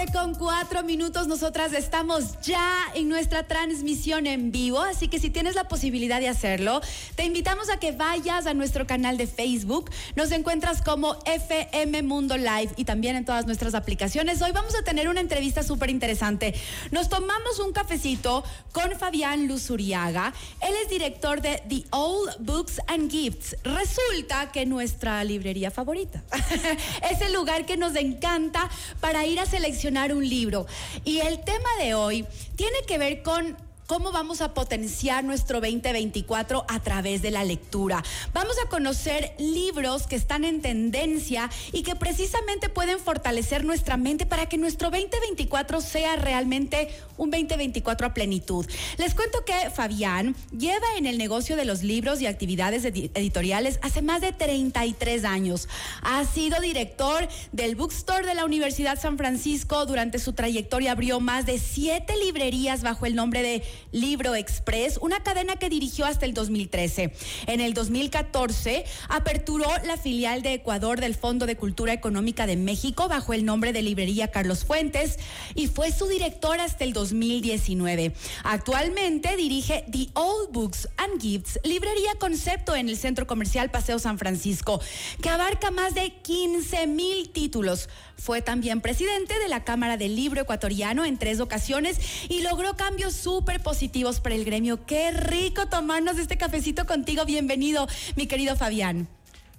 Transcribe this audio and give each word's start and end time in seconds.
tarde 0.00 0.12
con 0.12 0.34
cuatro 0.34 0.82
minutos. 0.82 1.26
Nosotras 1.26 1.72
estamos 1.72 2.40
ya 2.42 2.84
en 2.94 3.08
nuestra 3.08 3.46
transmisión 3.46 4.26
en 4.26 4.52
vivo, 4.52 4.80
así 4.80 5.08
que 5.08 5.18
si 5.18 5.30
tienes 5.30 5.54
la 5.54 5.64
posibilidad 5.64 6.20
de 6.20 6.28
hacerlo, 6.28 6.80
te 7.16 7.24
invitamos 7.24 7.70
a 7.70 7.78
que 7.78 7.92
vayas 7.92 8.46
a 8.46 8.54
nuestro 8.54 8.86
canal 8.86 9.16
de 9.16 9.26
Facebook. 9.26 9.90
Nos 10.16 10.30
encuentras 10.32 10.82
como 10.82 11.16
FM 11.24 12.02
Mundo 12.02 12.36
Live 12.36 12.70
y 12.76 12.84
también 12.84 13.16
en 13.16 13.24
todas 13.24 13.46
nuestras 13.46 13.74
aplicaciones. 13.74 14.40
Hoy 14.42 14.52
vamos 14.52 14.74
a 14.74 14.82
tener 14.82 15.08
una 15.08 15.20
entrevista 15.20 15.62
súper 15.62 15.90
interesante. 15.90 16.54
Nos 16.90 17.08
tomamos 17.08 17.58
un 17.58 17.72
cafecito 17.72 18.44
con 18.72 18.98
Fabián 18.98 19.48
Luzuriaga. 19.48 20.32
Él 20.60 20.74
es 20.82 20.88
director 20.88 21.40
de 21.40 21.62
The 21.68 21.84
Old 21.90 22.36
Books 22.38 22.80
and 22.86 23.10
Gifts. 23.10 23.56
Resulta 23.64 24.52
que 24.52 24.66
nuestra 24.66 25.24
librería 25.24 25.70
favorita 25.70 26.22
es 27.10 27.20
el 27.20 27.32
lugar 27.32 27.66
que 27.66 27.76
nos 27.76 27.96
encanta 27.96 28.70
para 29.00 29.26
ir 29.26 29.40
a 29.40 29.46
seleccionar 29.46 29.89
un 30.12 30.28
libro. 30.28 30.66
Y 31.04 31.18
el 31.18 31.40
tema 31.40 31.68
de 31.80 31.94
hoy 31.94 32.24
tiene 32.56 32.78
que 32.86 32.98
ver 32.98 33.22
con 33.22 33.56
cómo 33.90 34.12
vamos 34.12 34.40
a 34.40 34.54
potenciar 34.54 35.24
nuestro 35.24 35.60
2024 35.60 36.64
a 36.68 36.78
través 36.78 37.22
de 37.22 37.32
la 37.32 37.42
lectura. 37.42 38.04
Vamos 38.32 38.54
a 38.64 38.68
conocer 38.68 39.34
libros 39.36 40.06
que 40.06 40.14
están 40.14 40.44
en 40.44 40.62
tendencia 40.62 41.50
y 41.72 41.82
que 41.82 41.96
precisamente 41.96 42.68
pueden 42.68 43.00
fortalecer 43.00 43.64
nuestra 43.64 43.96
mente 43.96 44.26
para 44.26 44.46
que 44.46 44.58
nuestro 44.58 44.90
2024 44.90 45.80
sea 45.80 46.14
realmente 46.14 46.88
un 47.16 47.32
2024 47.32 48.06
a 48.06 48.14
plenitud. 48.14 48.64
Les 48.96 49.16
cuento 49.16 49.44
que 49.44 49.70
Fabián 49.70 50.36
lleva 50.56 50.86
en 50.96 51.06
el 51.06 51.18
negocio 51.18 51.56
de 51.56 51.64
los 51.64 51.82
libros 51.82 52.20
y 52.20 52.28
actividades 52.28 52.84
editoriales 52.84 53.80
hace 53.82 54.02
más 54.02 54.20
de 54.20 54.30
33 54.32 55.24
años. 55.24 55.68
Ha 56.02 56.24
sido 56.26 56.60
director 56.60 57.26
del 57.50 57.74
Bookstore 57.74 58.24
de 58.24 58.36
la 58.36 58.44
Universidad 58.44 59.00
San 59.00 59.18
Francisco. 59.18 59.84
Durante 59.84 60.20
su 60.20 60.32
trayectoria 60.32 60.92
abrió 60.92 61.18
más 61.18 61.44
de 61.44 61.58
siete 61.58 62.14
librerías 62.24 62.82
bajo 62.82 63.04
el 63.04 63.16
nombre 63.16 63.42
de 63.42 63.64
Libro 63.92 64.34
Express, 64.34 64.98
una 65.00 65.22
cadena 65.22 65.56
que 65.56 65.68
dirigió 65.68 66.06
hasta 66.06 66.26
el 66.26 66.34
2013. 66.34 67.12
En 67.46 67.60
el 67.60 67.74
2014 67.74 68.84
aperturó 69.08 69.68
la 69.84 69.96
filial 69.96 70.42
de 70.42 70.54
Ecuador 70.54 71.00
del 71.00 71.14
Fondo 71.14 71.46
de 71.46 71.56
Cultura 71.56 71.92
Económica 71.92 72.46
de 72.46 72.56
México 72.56 73.08
bajo 73.08 73.32
el 73.32 73.44
nombre 73.44 73.72
de 73.72 73.82
Librería 73.82 74.30
Carlos 74.30 74.64
Fuentes 74.64 75.18
y 75.54 75.66
fue 75.66 75.92
su 75.92 76.06
director 76.06 76.60
hasta 76.60 76.84
el 76.84 76.92
2019. 76.92 78.12
Actualmente 78.44 79.36
dirige 79.36 79.84
The 79.90 80.08
Old 80.14 80.52
Books 80.52 80.88
and 80.96 81.20
Gifts, 81.20 81.60
librería 81.64 82.14
concepto 82.18 82.74
en 82.74 82.88
el 82.88 82.96
Centro 82.96 83.26
Comercial 83.26 83.70
Paseo 83.70 83.98
San 83.98 84.18
Francisco, 84.18 84.80
que 85.20 85.28
abarca 85.28 85.70
más 85.70 85.94
de 85.94 86.12
15 86.22 86.86
mil 86.86 87.30
títulos. 87.30 87.88
Fue 88.16 88.42
también 88.42 88.80
presidente 88.80 89.38
de 89.38 89.48
la 89.48 89.64
Cámara 89.64 89.96
del 89.96 90.14
Libro 90.14 90.42
Ecuatoriano 90.42 91.04
en 91.04 91.16
tres 91.16 91.40
ocasiones 91.40 91.98
y 92.28 92.42
logró 92.42 92.76
cambios 92.76 93.14
súper 93.14 93.62
positivos 93.70 94.18
para 94.18 94.34
el 94.34 94.44
gremio. 94.44 94.84
Qué 94.84 95.12
rico 95.12 95.68
tomarnos 95.68 96.18
este 96.18 96.36
cafecito 96.36 96.86
contigo. 96.86 97.24
Bienvenido, 97.24 97.86
mi 98.16 98.26
querido 98.26 98.56
Fabián. 98.56 99.06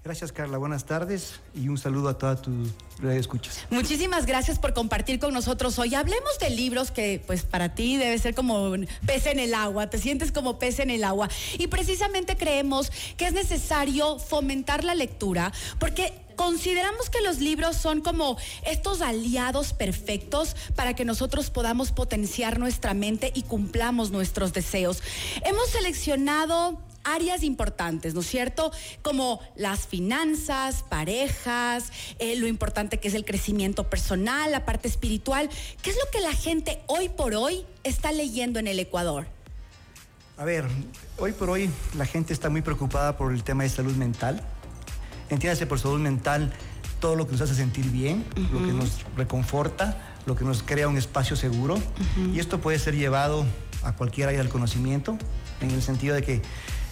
Gracias, 0.03 0.33
Carla. 0.33 0.57
Buenas 0.57 0.83
tardes 0.83 1.39
y 1.55 1.69
un 1.69 1.77
saludo 1.77 2.09
a 2.09 2.17
todas 2.17 2.41
tus 2.41 2.71
escuchas. 3.03 3.65
Muchísimas 3.69 4.25
gracias 4.25 4.59
por 4.59 4.73
compartir 4.73 5.17
con 5.17 5.33
nosotros 5.33 5.79
hoy. 5.79 5.95
Hablemos 5.95 6.37
de 6.39 6.49
libros 6.49 6.91
que, 6.91 7.23
pues, 7.25 7.43
para 7.43 7.73
ti 7.73 7.95
debe 7.95 8.17
ser 8.17 8.35
como 8.35 8.73
pez 9.05 9.27
en 9.27 9.39
el 9.39 9.53
agua. 9.53 9.89
Te 9.89 9.97
sientes 9.97 10.33
como 10.33 10.59
pez 10.59 10.79
en 10.79 10.89
el 10.89 11.05
agua. 11.05 11.29
Y 11.57 11.67
precisamente 11.67 12.35
creemos 12.35 12.91
que 13.15 13.27
es 13.27 13.33
necesario 13.33 14.19
fomentar 14.19 14.83
la 14.83 14.93
lectura 14.93 15.53
porque 15.79 16.11
consideramos 16.42 17.11
que 17.11 17.22
los 17.22 17.39
libros 17.39 17.75
son 17.75 18.02
como 18.02 18.36
estos 18.66 19.03
aliados 19.03 19.73
perfectos 19.73 20.56
para 20.75 20.95
que 20.95 21.06
nosotros 21.06 21.52
podamos 21.52 21.92
potenciar 21.92 22.58
nuestra 22.58 22.95
mente 22.95 23.31
y 23.36 23.44
cumplamos 23.44 24.09
nuestros 24.09 24.52
deseos. 24.52 25.03
Hemos 25.46 25.69
seleccionado 25.69 26.81
áreas 27.03 27.44
importantes, 27.44 28.16
¿no 28.16 28.22
es 28.22 28.28
cierto? 28.28 28.72
Como 29.03 29.40
las 29.56 29.85
finanzas, 29.85 30.84
parejas, 30.90 31.91
eh, 32.18 32.35
lo 32.35 32.47
importante 32.47 32.97
que 32.97 33.09
es 33.09 33.13
el 33.13 33.24
crecimiento 33.24 33.88
personal, 33.88 34.51
la 34.51 34.66
parte 34.66 34.88
espiritual. 34.88 35.47
¿Qué 35.84 35.91
es 35.91 35.96
lo 35.96 36.09
que 36.12 36.22
la 36.22 36.34
gente 36.34 36.81
hoy 36.88 37.09
por 37.09 37.35
hoy 37.35 37.68
está 37.84 38.12
leyendo 38.12 38.57
en 38.57 38.66
el 38.66 38.80
Ecuador? 38.80 39.28
A 40.38 40.46
ver, 40.46 40.66
hoy 41.19 41.34
por 41.34 41.51
hoy 41.51 41.69
la 41.96 42.07
gente 42.07 42.34
está 42.34 42.50
muy 42.50 42.63
preocupada 42.63 43.16
por 43.16 43.31
el 43.31 43.44
tema 43.44 43.62
de 43.62 43.69
salud 43.69 43.96
mental 43.96 44.44
entiéndase 45.31 45.66
por 45.66 45.80
salud 45.80 46.00
mental 46.00 46.53
todo 47.00 47.16
lo 47.16 47.25
que 47.25 47.31
nos 47.31 47.42
hace 47.42 47.56
sentir 47.56 47.90
bien, 47.90 48.24
lo 48.53 48.59
que 48.59 48.74
nos 48.74 49.03
reconforta, 49.18 49.97
lo 50.28 50.36
que 50.36 50.46
nos 50.46 50.62
crea 50.62 50.88
un 50.88 50.97
espacio 50.97 51.36
seguro. 51.36 51.80
Y 52.34 52.40
esto 52.40 52.62
puede 52.62 52.78
ser 52.78 52.96
llevado 52.96 53.46
a 53.84 53.94
cualquier 53.94 54.28
área 54.28 54.40
del 54.40 54.50
conocimiento, 54.50 55.18
en 55.62 55.72
el 55.72 55.81
sentido 55.81 56.14
de 56.14 56.22
que 56.22 56.42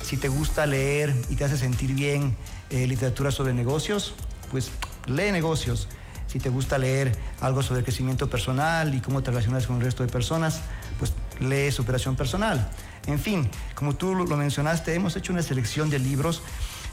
si 0.02 0.18
te 0.18 0.28
gusta 0.28 0.66
leer 0.66 1.16
y 1.30 1.36
te 1.36 1.44
hace 1.44 1.58
sentir 1.58 1.94
bien 1.94 2.36
eh, 2.70 2.88
literatura 2.88 3.32
sobre 3.32 3.54
negocios, 3.54 4.16
pues 4.50 4.72
lee 5.06 5.32
negocios. 5.32 5.88
Si 6.28 6.40
te 6.40 6.50
gusta 6.50 6.78
leer 6.78 7.18
algo 7.42 7.62
sobre 7.64 7.84
crecimiento 7.84 8.30
personal 8.30 8.94
y 8.94 9.02
cómo 9.02 9.22
te 9.22 9.32
relacionas 9.32 9.68
con 9.68 9.78
el 9.78 9.82
resto 9.82 10.04
de 10.04 10.10
personas, 10.10 10.62
pues 10.98 11.14
lee 11.40 11.72
superación 11.72 12.16
personal. 12.16 12.70
En 13.08 13.20
fin, 13.20 13.50
como 13.74 13.96
tú 13.96 14.14
lo 14.14 14.38
mencionaste, 14.38 14.94
hemos 14.94 15.16
hecho 15.16 15.34
una 15.34 15.42
selección 15.42 15.90
de 15.90 16.00
libros 16.00 16.42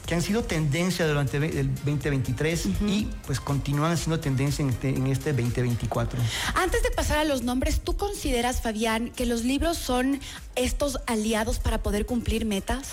que 0.07 0.15
han 0.15 0.23
sido 0.23 0.45
tendencia 0.45 1.07
durante 1.07 1.37
el 1.39 1.75
2023 1.75 2.67
y 2.87 3.09
pues 3.27 3.41
continúan 3.41 3.97
siendo 3.99 4.21
tendencia 4.21 4.63
en 4.63 4.71
este, 4.71 4.91
en 4.91 5.07
este 5.09 5.33
2024. 5.33 6.21
Antes 6.55 6.83
de 6.85 6.91
pasar 6.93 7.19
a 7.19 7.25
los 7.25 7.43
nombres, 7.43 7.81
¿tú 7.81 7.97
consideras, 7.97 8.63
Fabián, 8.63 9.11
que 9.11 9.27
los 9.27 9.43
libros 9.43 9.77
son 9.77 10.21
estos 10.55 11.01
aliados 11.07 11.59
para 11.59 11.83
poder 11.83 12.07
cumplir 12.07 12.47
metas? 12.47 12.93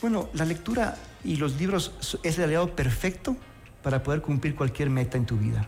Bueno, 0.00 0.28
la 0.34 0.44
lectura 0.44 0.96
y 1.24 1.36
los 1.36 1.56
libros 1.56 1.92
es 2.22 2.38
el 2.38 2.44
aliado 2.44 2.76
perfecto 2.76 3.36
para 3.82 4.04
poder 4.04 4.22
cumplir 4.22 4.54
cualquier 4.54 4.88
meta 4.88 5.16
en 5.16 5.26
tu 5.26 5.36
vida. 5.36 5.66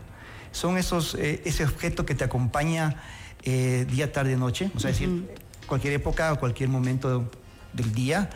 Son 0.53 0.77
esos, 0.77 1.13
eh, 1.15 1.41
ese 1.43 1.65
objeto 1.65 2.05
que 2.05 2.15
te 2.15 2.23
acompaña 2.23 2.95
eh, 3.43 3.85
día, 3.89 4.13
tarde, 4.13 4.37
noche, 4.37 4.71
o 4.75 4.79
sea, 4.79 4.91
decir, 4.91 5.29
cualquier 5.67 5.93
época 5.93 6.31
o 6.31 6.39
cualquier 6.39 6.69
momento 6.69 7.29
del 7.73 7.91
día. 7.91 8.29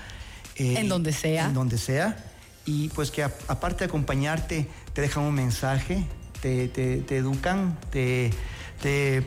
Eh, 0.58 0.76
en 0.78 0.90
donde 0.90 1.14
sea. 1.14 1.46
En 1.46 1.53
donde 1.53 1.78
sea 1.78 2.32
y 2.66 2.90
pues 2.90 3.12
que 3.12 3.24
aparte 3.24 3.79
de 3.79 3.85
acompañarte, 3.85 4.68
te 4.94 5.01
dejan 5.01 5.24
un 5.24 5.34
mensaje, 5.34 6.06
te, 6.41 7.03
educan, 7.09 7.78
te, 7.90 8.31
te, 8.81 9.24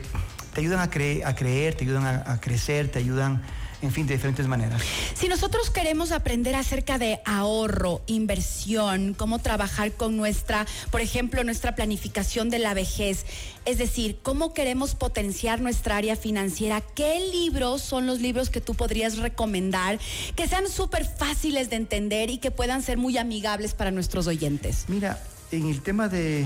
ayudan 0.55 0.79
a, 0.79 0.89
creer, 0.89 1.25
a 1.25 1.35
creer, 1.35 1.75
te 1.75 1.83
ayudan 1.83 2.05
a, 2.05 2.39
crecer, 2.39 2.89
te 2.91 2.99
ayudan 2.99 3.43
en 3.81 3.91
fin, 3.91 4.07
de 4.07 4.15
diferentes 4.15 4.47
maneras. 4.47 4.81
Si 5.13 5.27
nosotros 5.27 5.69
queremos 5.69 6.11
aprender 6.11 6.55
acerca 6.55 6.97
de 6.97 7.21
ahorro, 7.25 8.01
inversión, 8.07 9.13
cómo 9.13 9.39
trabajar 9.39 9.91
con 9.91 10.17
nuestra, 10.17 10.65
por 10.89 11.01
ejemplo, 11.01 11.43
nuestra 11.43 11.75
planificación 11.75 12.49
de 12.49 12.59
la 12.59 12.73
vejez, 12.73 13.25
es 13.65 13.77
decir, 13.77 14.17
cómo 14.23 14.53
queremos 14.53 14.95
potenciar 14.95 15.61
nuestra 15.61 15.97
área 15.97 16.15
financiera, 16.15 16.81
¿qué 16.81 17.19
libros 17.31 17.81
son 17.81 18.07
los 18.07 18.19
libros 18.19 18.49
que 18.49 18.61
tú 18.61 18.73
podrías 18.73 19.17
recomendar 19.17 19.99
que 20.35 20.47
sean 20.47 20.67
súper 20.67 21.05
fáciles 21.05 21.69
de 21.69 21.75
entender 21.75 22.29
y 22.29 22.39
que 22.39 22.49
puedan 22.49 22.81
ser 22.81 22.97
muy 22.97 23.17
amigables 23.17 23.73
para 23.73 23.91
nuestros 23.91 24.25
oyentes? 24.27 24.85
Mira, 24.87 25.21
en 25.51 25.67
el 25.67 25.81
tema 25.81 26.07
de 26.07 26.45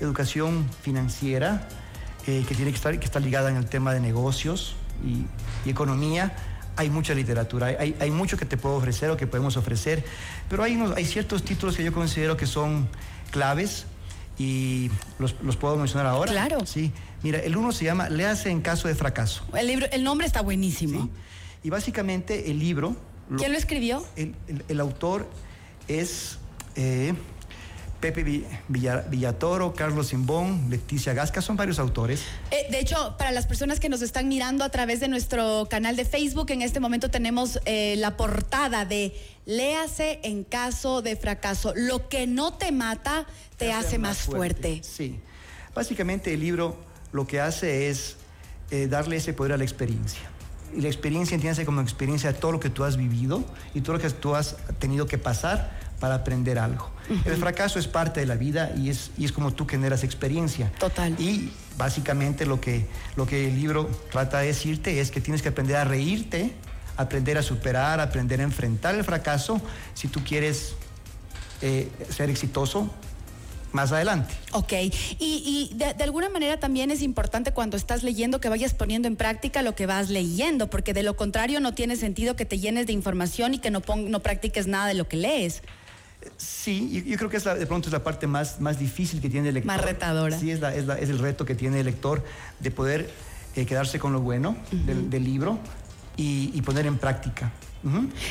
educación 0.00 0.68
financiera, 0.82 1.68
eh, 2.26 2.44
que 2.48 2.54
tiene 2.56 2.72
que 2.72 2.76
estar, 2.76 2.98
que 2.98 3.04
está 3.04 3.20
ligada 3.20 3.50
en 3.50 3.56
el 3.56 3.66
tema 3.66 3.94
de 3.94 4.00
negocios 4.00 4.74
y, 5.04 5.26
y 5.66 5.70
economía, 5.70 6.34
hay 6.76 6.90
mucha 6.90 7.14
literatura, 7.14 7.66
hay, 7.66 7.96
hay, 7.98 8.10
mucho 8.10 8.36
que 8.36 8.44
te 8.44 8.56
puedo 8.56 8.76
ofrecer 8.76 9.10
o 9.10 9.16
que 9.16 9.26
podemos 9.26 9.56
ofrecer, 9.56 10.04
pero 10.48 10.62
hay, 10.62 10.78
hay 10.94 11.04
ciertos 11.04 11.42
títulos 11.42 11.76
que 11.76 11.82
yo 11.82 11.92
considero 11.92 12.36
que 12.36 12.46
son 12.46 12.88
claves 13.30 13.86
y 14.38 14.90
los, 15.18 15.34
los, 15.42 15.56
puedo 15.56 15.76
mencionar 15.76 16.06
ahora. 16.06 16.30
Claro. 16.30 16.66
Sí. 16.66 16.92
Mira, 17.22 17.38
el 17.38 17.56
uno 17.56 17.72
se 17.72 17.84
llama 17.84 18.08
Léase 18.08 18.50
en 18.50 18.60
caso 18.60 18.88
de 18.88 18.94
fracaso. 18.94 19.44
El, 19.54 19.66
libro, 19.66 19.86
el 19.90 20.04
nombre 20.04 20.26
está 20.26 20.42
buenísimo. 20.42 21.08
Y 21.62 21.70
básicamente 21.70 22.50
el 22.50 22.58
libro... 22.58 22.96
¿Quién 23.38 23.50
lo 23.50 23.58
escribió? 23.58 24.06
El, 24.14 24.36
el, 24.68 24.78
autor 24.78 25.28
es... 25.88 26.38
Eh, 26.76 27.12
Pepe 28.00 28.44
Villatoro, 28.68 29.74
Carlos 29.74 30.08
Simbón, 30.08 30.68
Leticia 30.68 31.14
Gasca, 31.14 31.40
son 31.40 31.56
varios 31.56 31.78
autores. 31.78 32.22
Eh, 32.50 32.66
de 32.70 32.80
hecho, 32.80 33.16
para 33.16 33.30
las 33.32 33.46
personas 33.46 33.80
que 33.80 33.88
nos 33.88 34.02
están 34.02 34.28
mirando 34.28 34.64
a 34.64 34.68
través 34.68 35.00
de 35.00 35.08
nuestro 35.08 35.66
canal 35.70 35.96
de 35.96 36.04
Facebook, 36.04 36.50
en 36.50 36.62
este 36.62 36.78
momento 36.78 37.10
tenemos 37.10 37.58
eh, 37.64 37.96
la 37.96 38.16
portada 38.16 38.84
de 38.84 39.14
Léase 39.46 40.20
en 40.24 40.44
caso 40.44 41.02
de 41.02 41.16
fracaso. 41.16 41.72
Lo 41.74 42.08
que 42.08 42.26
no 42.26 42.52
te 42.52 42.72
mata 42.72 43.26
te, 43.56 43.72
hace, 43.72 43.98
más, 43.98 44.18
fuerte. 44.18 44.80
Sí. 44.82 45.18
Básicamente 45.74 46.34
el 46.34 46.40
libro 46.40 46.76
lo 47.12 47.26
que 47.26 47.40
hace 47.40 47.88
es 47.88 48.16
eh, 48.70 48.88
darle 48.88 49.16
ese 49.16 49.32
poder 49.32 49.52
a 49.52 49.56
la 49.56 49.64
experiencia. 49.64 50.22
Y 50.76 50.80
la 50.80 50.88
experiencia 50.88 51.34
entiende 51.34 51.64
como 51.64 51.80
experiencia 51.80 52.32
de 52.32 52.38
todo 52.38 52.52
lo 52.52 52.60
que 52.60 52.68
tú 52.68 52.84
has 52.84 52.96
vivido 52.96 53.44
y 53.72 53.80
todo 53.80 53.94
lo 53.94 54.02
que 54.02 54.10
tú 54.10 54.34
has 54.34 54.56
tenido 54.78 55.06
que 55.06 55.16
pasar 55.16 55.85
para 56.00 56.16
aprender 56.16 56.58
algo. 56.58 56.90
El 57.24 57.36
fracaso 57.36 57.78
es 57.78 57.86
parte 57.86 58.20
de 58.20 58.26
la 58.26 58.34
vida 58.34 58.72
y 58.76 58.90
es, 58.90 59.10
y 59.16 59.24
es 59.24 59.32
como 59.32 59.52
tú 59.52 59.66
generas 59.66 60.04
experiencia. 60.04 60.72
Total. 60.78 61.14
Y 61.20 61.52
básicamente 61.76 62.46
lo 62.46 62.60
que, 62.60 62.86
lo 63.16 63.26
que 63.26 63.48
el 63.48 63.56
libro 63.56 63.88
trata 64.10 64.40
de 64.40 64.48
decirte 64.48 65.00
es 65.00 65.10
que 65.10 65.20
tienes 65.20 65.42
que 65.42 65.48
aprender 65.48 65.76
a 65.76 65.84
reírte, 65.84 66.52
aprender 66.96 67.38
a 67.38 67.42
superar, 67.42 68.00
aprender 68.00 68.40
a 68.40 68.42
enfrentar 68.42 68.94
el 68.94 69.04
fracaso 69.04 69.60
si 69.94 70.08
tú 70.08 70.22
quieres 70.24 70.74
eh, 71.62 71.88
ser 72.10 72.28
exitoso 72.30 72.90
más 73.72 73.92
adelante. 73.92 74.34
Ok, 74.52 74.72
y, 75.18 75.70
de, 75.74 76.02
alguna 76.02 76.28
manera 76.28 76.58
también 76.58 76.90
es 76.90 77.02
importante 77.02 77.52
cuando 77.52 77.76
estás 77.76 78.02
leyendo 78.02 78.40
que 78.40 78.48
vayas 78.48 78.74
poniendo 78.74 79.06
en 79.06 79.16
práctica 79.16 79.62
lo 79.62 79.74
que 79.74 79.86
vas 79.86 80.08
leyendo, 80.08 80.68
porque 80.70 80.94
de 80.94 81.02
lo 81.02 81.16
contrario 81.16 81.60
no 81.60 81.74
tiene 81.74 81.96
sentido 81.96 82.36
que 82.36 82.46
te 82.46 82.58
llenes 82.58 82.86
de 82.86 82.94
información 82.94 83.54
y 83.54 83.58
que 83.58 83.70
no, 83.70 83.82
no 84.08 84.20
practiques 84.20 84.66
nada 84.66 84.86
de 84.86 84.94
lo 84.94 85.06
que 85.08 85.16
lees. 85.16 85.62
Sí, 86.36 87.04
yo, 87.06 87.16
creo 87.16 87.30
que 87.30 87.36
es 87.36 87.44
de 87.44 87.66
pronto 87.66 87.88
es 87.88 87.92
la 87.92 88.02
parte 88.02 88.26
más, 88.26 88.60
más 88.60 88.78
difícil 88.78 89.20
que 89.20 89.28
tiene 89.28 89.48
el 89.48 89.54
lector. 89.54 89.76
Más 89.76 89.84
retadora. 89.84 90.38
Sí, 90.38 90.50
es, 90.50 90.62
es, 90.62 91.08
el 91.08 91.18
reto 91.18 91.44
que 91.44 91.54
tiene 91.54 91.80
el 91.80 91.86
lector 91.86 92.24
de 92.60 92.70
poder 92.70 93.10
eh, 93.54 93.66
quedarse 93.66 93.98
con 93.98 94.12
lo 94.12 94.20
bueno 94.20 94.56
del, 94.70 95.24
libro 95.24 95.58
y 96.16 96.62
poner 96.62 96.86
en 96.86 96.98
práctica. 96.98 97.52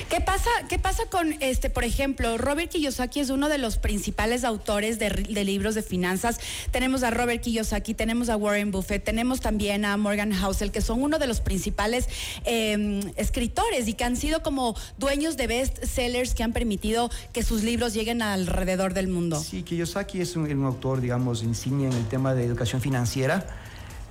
¿Qué 0.09 0.19
pasa, 0.19 0.49
¿Qué 0.67 0.79
pasa 0.79 1.03
con, 1.09 1.33
este, 1.39 1.69
por 1.69 1.85
ejemplo, 1.85 2.37
Robert 2.37 2.69
Kiyosaki 2.69 3.21
es 3.21 3.29
uno 3.29 3.47
de 3.47 3.57
los 3.57 3.77
principales 3.77 4.43
autores 4.43 4.99
de, 4.99 5.09
libros 5.45 5.75
de 5.75 5.83
finanzas. 5.83 6.39
Tenemos 6.71 7.03
a 7.03 7.11
Robert 7.11 7.41
Kiyosaki, 7.41 7.93
tenemos 7.93 8.27
a 8.29 8.35
Warren 8.35 8.71
Buffett, 8.71 9.03
tenemos 9.03 9.39
también 9.39 9.85
a 9.85 9.95
Morgan 9.95 10.33
Housel, 10.33 10.71
que 10.71 10.81
son 10.81 11.01
uno 11.01 11.19
de 11.19 11.27
los 11.27 11.39
principales 11.39 12.09
em, 12.43 12.99
escritores 13.15 13.87
y 13.87 13.93
que 13.93 14.03
han 14.03 14.17
sido 14.17 14.43
como 14.43 14.75
dueños 14.97 15.37
de 15.37 15.47
best 15.47 15.83
sellers 15.85 16.33
que 16.33 16.43
han 16.43 16.51
permitido 16.51 17.09
que 17.31 17.41
sus 17.41 17.63
libros 17.63 17.93
lleguen 17.93 18.21
alrededor 18.21 18.93
del 18.93 19.07
mundo. 19.07 19.39
Sí, 19.39 19.63
Kiyosaki 19.63 20.19
es 20.19 20.35
un, 20.35 20.65
autor, 20.65 20.99
digamos, 20.99 21.43
insignia 21.43 21.87
en 21.87 21.93
el 21.93 22.07
tema 22.07 22.33
de 22.33 22.43
educación 22.43 22.81
financiera. 22.81 23.45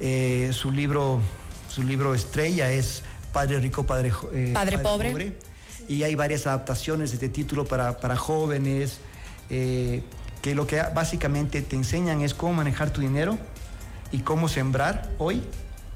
Eh, 0.01 0.51
su 0.53 0.71
libro, 0.71 1.21
su 1.69 1.83
libro 1.83 2.15
estrella 2.15 2.73
es 2.73 3.03
Padre 3.35 3.59
Rico, 3.59 3.85
Padre, 3.85 4.13
eh, 4.33 4.53
padre, 4.55 4.79
pobre. 4.79 5.33
Y 5.89 6.05
hay 6.05 6.15
varias 6.15 6.47
adaptaciones 6.47 7.11
de 7.11 7.17
este 7.17 7.29
título 7.29 7.67
para, 7.67 7.99
para 7.99 8.17
jóvenes, 8.17 9.01
eh, 9.51 10.03
que 10.41 10.55
lo 10.55 10.67
que 10.67 10.81
básicamente 10.95 11.61
te 11.61 11.77
enseñan 11.77 12.23
es 12.23 12.33
cómo 12.33 12.55
manejar 12.55 12.91
tu 12.91 13.01
dinero 13.01 13.37
y 14.13 14.19
cómo 14.21 14.49
sembrar 14.49 15.11
hoy 15.19 15.43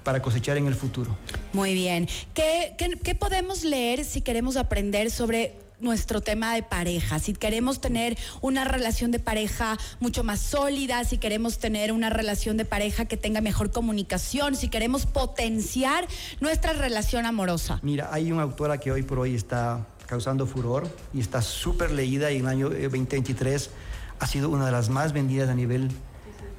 para 0.03 0.21
cosechar 0.21 0.57
en 0.57 0.67
el 0.67 0.75
futuro. 0.75 1.17
Muy 1.53 1.75
bien. 1.75 2.09
¿Qué, 2.35 2.75
qué, 2.77 2.91
qué 3.03 3.15
podemos 3.15 3.63
leer 3.63 4.05
si 4.05 4.21
queremos 4.21 4.57
aprender 4.57 5.11
sobre 5.11 5.57
nuestro 5.81 6.21
tema 6.21 6.55
de 6.55 6.63
pareja, 6.63 7.19
si 7.19 7.33
queremos 7.33 7.81
tener 7.81 8.17
una 8.41 8.65
relación 8.65 9.11
de 9.11 9.19
pareja 9.19 9.79
mucho 10.01 10.25
más 10.25 10.41
sólida, 10.41 11.05
si 11.05 11.19
queremos 11.19 11.59
tener 11.59 11.93
una 11.93 12.11
relación 12.11 12.57
de 12.57 12.65
pareja 12.65 13.05
que 13.05 13.17
tenga 13.17 13.41
mejor 13.41 13.71
comunicación, 13.71 14.57
si 14.57 14.69
queremos 14.69 15.07
potenciar 15.07 16.07
nuestra 16.41 16.73
relación 16.73 17.27
amorosa. 17.27 17.81
Mira, 17.83 18.09
hay 18.13 18.33
una 18.33 18.43
autora 18.43 18.79
que 18.79 18.93
hoy 18.93 19.03
por 19.03 19.19
hoy 19.19 19.35
está 19.35 19.87
causando 20.07 20.47
furor 20.47 20.89
y 21.13 21.21
está 21.21 21.43
súper 21.43 21.91
leída 21.91 22.33
y 22.33 22.37
en 22.37 22.43
el 22.43 22.49
año 22.49 22.71
2023 22.71 23.67
eh, 23.67 23.71
ha 24.19 24.27
sido 24.27 24.49
una 24.49 24.67
de 24.67 24.73
las 24.73 24.89
más 24.89 25.13
vendidas 25.13 25.49
a 25.49 25.55
nivel 25.55 25.91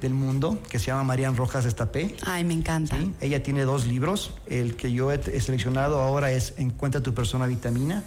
del 0.00 0.14
mundo 0.14 0.58
que 0.68 0.78
se 0.78 0.86
llama 0.86 1.04
Marian 1.04 1.36
Rojas 1.36 1.66
Estapé. 1.66 2.16
Ay, 2.26 2.44
me 2.44 2.54
encanta. 2.54 2.96
Ella 3.20 3.42
tiene 3.42 3.64
dos 3.64 3.86
libros. 3.86 4.34
El 4.46 4.76
que 4.76 4.92
yo 4.92 5.12
he, 5.12 5.40
seleccionado 5.40 6.00
ahora 6.00 6.32
es 6.32 6.54
Encuentra 6.56 7.02
tu 7.02 7.14
persona 7.14 7.46
vitamina, 7.46 8.02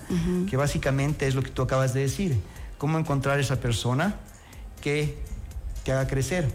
que 0.49 0.57
básicamente 0.57 1.27
es 1.27 1.35
lo 1.35 1.43
que 1.43 1.51
tú 1.51 1.61
acabas 1.61 1.93
de 1.93 2.01
decir. 2.01 2.39
Cómo 2.77 2.97
encontrar 2.97 3.39
esa 3.39 3.59
persona 3.59 4.15
que 4.81 5.17
te 5.83 5.91
haga 5.91 6.07
crecer, 6.07 6.51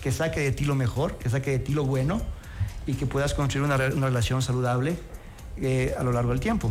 que 0.00 0.12
saque 0.12 0.40
de 0.40 0.52
ti 0.52 0.64
lo 0.64 0.74
mejor, 0.74 1.16
que 1.18 1.28
saque 1.28 1.52
de 1.52 1.58
ti 1.58 1.72
lo 1.72 1.84
bueno 1.84 2.20
y 2.86 2.94
que 2.94 3.06
puedas 3.06 3.34
construir 3.34 3.64
una, 3.64 3.76
una 3.76 4.06
relación 4.06 4.42
saludable 4.42 4.96
eh, 5.56 5.94
a 5.98 6.02
lo 6.02 6.12
largo 6.12 6.30
del 6.30 6.40
tiempo. 6.40 6.70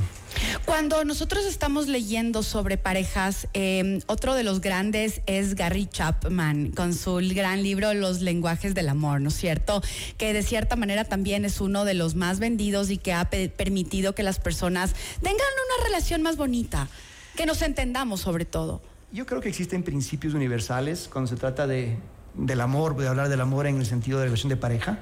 Cuando 0.66 1.04
nosotros 1.06 1.46
estamos 1.46 1.88
leyendo 1.88 2.44
sobre 2.44 2.78
parejas, 2.78 3.48
em, 3.54 4.02
otro 4.08 4.36
de 4.36 4.44
los 4.44 4.62
grandes 4.62 5.22
es 5.26 5.56
Gary 5.56 5.88
Chapman, 5.88 6.72
con 6.72 6.94
su 6.94 7.16
gran 7.34 7.64
libro 7.64 7.94
Los 7.94 8.22
lenguajes 8.22 8.74
del 8.74 8.90
amor, 8.90 9.22
¿no 9.22 9.30
es 9.30 9.36
cierto? 9.36 9.82
Que 10.18 10.34
de 10.34 10.44
cierta 10.44 10.76
manera 10.76 11.06
también 11.06 11.46
es 11.46 11.62
uno 11.62 11.86
de 11.86 11.94
los 11.94 12.16
más 12.16 12.40
vendidos 12.40 12.90
y 12.90 12.98
que 12.98 13.14
ha 13.14 13.30
permitido 13.30 14.16
que 14.16 14.24
las 14.24 14.40
personas 14.40 14.96
tengan 15.22 15.36
una 15.36 15.86
relación 15.86 16.22
más 16.22 16.38
bonita, 16.38 16.88
que 17.36 17.46
nos 17.46 17.62
entendamos 17.62 18.22
sobre 18.22 18.46
todo. 18.46 18.82
Yo 19.12 19.26
creo 19.26 19.42
que 19.42 19.50
existen 19.50 19.84
principios 19.84 20.34
universales 20.34 21.10
cuando 21.12 21.28
se 21.28 21.36
trata 21.36 21.68
de, 21.68 21.98
del 22.34 22.62
amor, 22.62 22.96
de 22.96 23.08
hablar 23.08 23.30
del 23.30 23.42
amor 23.42 23.68
en 23.68 23.78
el 23.78 23.86
sentido 23.86 24.20
de 24.20 24.26
relación 24.26 24.50
de 24.50 24.58
pareja 24.58 25.00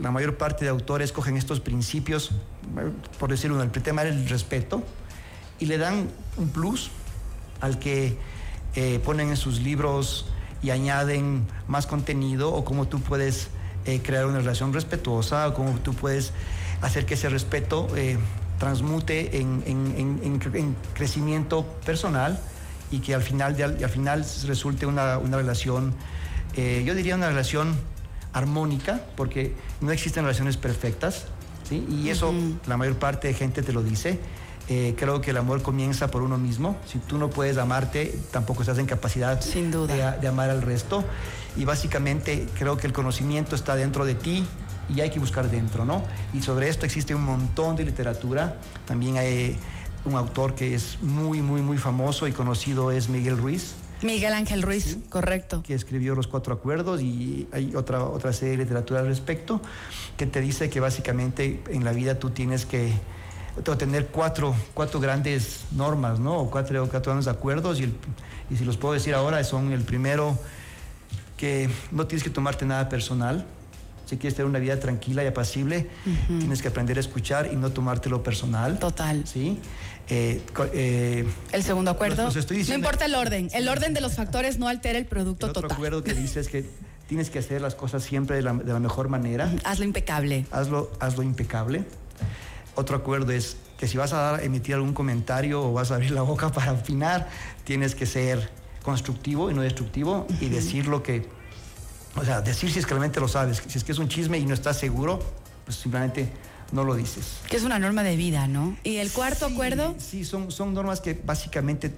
la 0.00 0.10
mayor 0.10 0.36
parte 0.36 0.64
de 0.64 0.70
autores 0.70 1.12
cogen 1.12 1.36
estos 1.36 1.60
principios, 1.60 2.30
por 3.18 3.30
decir 3.30 3.52
uno, 3.52 3.62
el 3.62 3.70
tema 3.70 4.02
es 4.02 4.14
el 4.14 4.28
respeto, 4.28 4.82
y 5.58 5.66
le 5.66 5.78
dan 5.78 6.08
un 6.36 6.50
plus 6.50 6.90
al 7.60 7.78
que 7.78 8.16
eh, 8.74 9.00
ponen 9.04 9.30
en 9.30 9.36
sus 9.36 9.60
libros 9.60 10.26
y 10.62 10.70
añaden 10.70 11.46
más 11.66 11.86
contenido 11.86 12.52
o 12.52 12.64
cómo 12.64 12.86
tú 12.86 13.00
puedes 13.00 13.48
eh, 13.86 14.00
crear 14.02 14.26
una 14.26 14.38
relación 14.38 14.72
respetuosa 14.72 15.48
o 15.48 15.54
cómo 15.54 15.78
tú 15.80 15.94
puedes 15.94 16.32
hacer 16.80 17.06
que 17.06 17.14
ese 17.14 17.28
respeto 17.28 17.88
eh, 17.96 18.18
transmute 18.58 19.38
en, 19.38 20.40
crecimiento 20.94 21.64
personal 21.84 22.40
y 22.90 23.00
que 23.00 23.14
al 23.14 23.22
final, 23.22 23.56
al 23.60 23.90
final 23.90 24.24
resulte 24.46 24.86
una, 24.86 25.18
una 25.18 25.36
relación, 25.36 25.94
yo 26.56 26.94
diría 26.94 27.14
una 27.14 27.28
relación 27.28 27.76
armónica, 28.32 29.00
porque 29.16 29.54
no 29.80 29.90
existen 29.90 30.24
relaciones 30.24 30.56
perfectas, 30.56 31.26
¿sí? 31.68 31.86
y 31.90 32.10
eso 32.10 32.32
la 32.66 32.76
mayor 32.76 32.96
parte 32.96 33.28
de 33.28 33.34
gente 33.34 33.62
te 33.62 33.72
lo 33.72 33.82
dice. 33.82 34.18
Eh, 34.70 34.94
creo 34.98 35.22
que 35.22 35.30
el 35.30 35.38
amor 35.38 35.62
comienza 35.62 36.10
por 36.10 36.22
uno 36.22 36.36
mismo. 36.36 36.76
Si 36.86 36.98
tú 36.98 37.16
no 37.16 37.30
puedes 37.30 37.56
amarte, 37.56 38.18
tampoco 38.30 38.60
estás 38.62 38.78
en 38.78 38.84
capacidad 38.84 39.40
Sin 39.40 39.70
duda. 39.70 40.18
De, 40.18 40.28
amar 40.28 40.50
al 40.50 40.60
resto. 40.60 41.04
Y 41.56 41.64
básicamente 41.64 42.46
creo 42.58 42.76
que 42.76 42.86
el 42.86 42.92
conocimiento 42.92 43.56
está 43.56 43.76
dentro 43.76 44.04
de 44.04 44.14
ti 44.14 44.44
y 44.94 45.00
hay 45.00 45.10
que 45.10 45.18
buscar 45.18 45.50
dentro, 45.50 45.86
¿no? 45.86 46.04
Y 46.34 46.42
sobre 46.42 46.68
esto 46.68 46.84
existe 46.84 47.14
un 47.14 47.24
montón 47.24 47.76
de 47.76 47.84
literatura. 47.84 48.58
También 48.86 49.16
hay 49.16 49.56
un 50.04 50.14
autor 50.14 50.54
que 50.54 50.74
es 50.74 50.98
muy, 51.00 51.40
muy, 51.40 51.62
muy 51.62 51.78
famoso 51.78 52.28
y 52.28 52.32
conocido, 52.32 52.90
es 52.90 53.08
Miguel 53.08 53.38
Ruiz. 53.38 53.74
Miguel 54.02 54.32
Ángel 54.32 54.62
Ruiz, 54.62 54.98
correcto. 55.08 55.62
Que 55.62 55.74
escribió 55.74 56.14
Los 56.14 56.28
Cuatro 56.28 56.54
Acuerdos 56.54 57.00
y 57.00 57.48
hay 57.52 57.74
otra, 57.74 58.04
otra 58.04 58.32
serie 58.32 58.56
de 58.56 58.64
literatura 58.64 59.00
al 59.00 59.06
respecto 59.06 59.60
que 60.16 60.26
te 60.26 60.40
dice 60.40 60.70
que 60.70 60.80
básicamente 60.80 61.62
en 61.68 61.84
la 61.84 61.92
vida 61.92 62.18
tú 62.18 62.30
tienes 62.30 62.64
que 62.64 62.92
tener 63.76 64.06
cuatro, 64.06 64.54
cuatro 64.72 65.00
grandes 65.00 65.64
normas, 65.72 66.20
¿no? 66.20 66.38
O 66.38 66.50
cuatro, 66.50 66.88
cuatro 66.88 67.12
grandes 67.12 67.26
acuerdos 67.26 67.80
y, 67.80 67.92
y 68.50 68.56
si 68.56 68.64
los 68.64 68.76
puedo 68.76 68.94
decir 68.94 69.14
ahora 69.14 69.42
son 69.42 69.72
el 69.72 69.82
primero 69.82 70.38
que 71.36 71.68
no 71.90 72.06
tienes 72.06 72.22
que 72.22 72.30
tomarte 72.30 72.66
nada 72.66 72.88
personal, 72.88 73.46
si 74.08 74.16
quieres 74.16 74.36
tener 74.36 74.48
una 74.48 74.58
vida 74.58 74.80
tranquila 74.80 75.22
y 75.22 75.26
apacible, 75.26 75.86
tienes 76.26 76.62
que 76.62 76.68
aprender 76.68 76.96
a 76.96 77.00
escuchar 77.00 77.50
y 77.52 77.56
no 77.56 77.70
tomártelo 77.72 78.22
personal. 78.22 78.78
Total. 78.78 79.26
¿Sí? 79.26 79.58
Eh, 80.08 80.40
eh, 80.72 81.28
el 81.52 81.62
segundo 81.62 81.90
acuerdo. 81.90 82.30
no 82.30 82.74
importa 82.74 83.04
el 83.04 83.14
orden. 83.14 83.50
El 83.52 83.68
orden 83.68 83.92
de 83.92 84.00
los 84.00 84.14
factores 84.14 84.58
no 84.58 84.66
altera 84.66 84.98
el 84.98 85.04
producto 85.04 85.44
el 85.44 85.50
otro 85.50 85.70
acuerdo 85.70 86.02
que 86.02 86.14
dice 86.14 86.40
es 86.40 86.48
que 86.48 86.64
tienes 87.06 87.28
que 87.28 87.38
hacer 87.38 87.60
las 87.60 87.74
cosas 87.74 88.02
siempre 88.02 88.36
de 88.36 88.42
la, 88.42 88.54
mejor 88.54 89.10
manera. 89.10 89.52
Hazlo 89.62 89.84
impecable. 89.84 90.46
Hazlo, 90.50 90.90
hazlo 91.00 91.22
impecable. 91.22 91.84
Otro 92.76 92.96
acuerdo 92.96 93.32
es 93.32 93.58
que 93.76 93.86
si 93.86 93.98
vas 93.98 94.14
a 94.14 94.20
dar, 94.20 94.42
emitir 94.42 94.74
algún 94.74 94.94
comentario 94.94 95.62
o 95.62 95.74
vas 95.74 95.90
a 95.90 95.96
abrir 95.96 96.12
la 96.12 96.22
boca 96.22 96.50
para 96.52 96.72
opinar, 96.72 97.28
tienes 97.64 97.94
que 97.94 98.06
ser 98.06 98.48
constructivo 98.82 99.50
y 99.50 99.54
no 99.54 99.60
destructivo 99.60 100.26
y 100.40 100.48
decir 100.48 100.86
lo 100.86 101.02
que 101.02 101.28
o 102.18 102.24
sea, 102.24 102.40
decir 102.40 102.70
si 102.70 102.78
es 102.78 102.86
que 102.86 102.90
realmente 102.90 103.20
lo 103.20 103.28
sabes, 103.28 103.62
si 103.66 103.78
es 103.78 103.84
que 103.84 103.92
es 103.92 103.98
un 103.98 104.08
chisme 104.08 104.38
y 104.38 104.44
no 104.44 104.54
estás 104.54 104.78
seguro, 104.78 105.20
pues 105.64 105.76
simplemente 105.76 106.30
no 106.72 106.84
lo 106.84 106.94
dices. 106.94 107.38
Que 107.48 107.56
es 107.56 107.62
una 107.62 107.78
norma 107.78 108.02
de 108.02 108.16
vida, 108.16 108.46
¿no? 108.46 108.76
¿Y 108.84 108.96
el 108.96 109.10
cuarto 109.12 109.46
acuerdo? 109.46 109.94
Sí, 109.98 110.24
son, 110.24 110.50
son 110.50 110.74
normas 110.74 111.00
que 111.00 111.14
básicamente 111.14 111.92